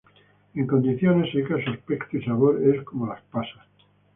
[0.55, 3.67] En condiciones secas, su aspecto y sabor es como las pasas.